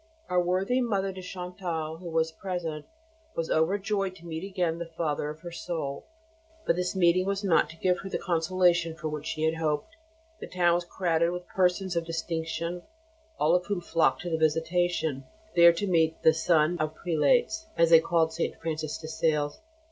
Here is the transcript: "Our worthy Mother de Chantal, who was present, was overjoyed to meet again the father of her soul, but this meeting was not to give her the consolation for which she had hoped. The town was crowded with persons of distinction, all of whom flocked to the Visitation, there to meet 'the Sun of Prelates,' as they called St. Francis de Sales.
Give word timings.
"Our 0.31 0.41
worthy 0.41 0.81
Mother 0.81 1.11
de 1.11 1.21
Chantal, 1.21 1.97
who 1.99 2.09
was 2.09 2.31
present, 2.31 2.87
was 3.35 3.51
overjoyed 3.51 4.15
to 4.15 4.25
meet 4.25 4.43
again 4.43 4.79
the 4.79 4.89
father 4.97 5.29
of 5.29 5.41
her 5.41 5.51
soul, 5.51 6.07
but 6.65 6.75
this 6.75 6.95
meeting 6.95 7.27
was 7.27 7.43
not 7.43 7.69
to 7.69 7.77
give 7.77 7.99
her 7.99 8.09
the 8.09 8.17
consolation 8.17 8.95
for 8.95 9.09
which 9.09 9.27
she 9.27 9.43
had 9.43 9.57
hoped. 9.57 9.95
The 10.39 10.47
town 10.47 10.73
was 10.73 10.85
crowded 10.85 11.29
with 11.29 11.45
persons 11.45 11.95
of 11.95 12.07
distinction, 12.07 12.81
all 13.39 13.53
of 13.53 13.67
whom 13.67 13.79
flocked 13.81 14.21
to 14.23 14.31
the 14.31 14.37
Visitation, 14.39 15.23
there 15.55 15.71
to 15.73 15.85
meet 15.85 16.23
'the 16.23 16.33
Sun 16.33 16.79
of 16.79 16.95
Prelates,' 16.95 17.67
as 17.77 17.91
they 17.91 17.99
called 17.99 18.33
St. 18.33 18.59
Francis 18.59 18.97
de 18.97 19.07
Sales. 19.07 19.59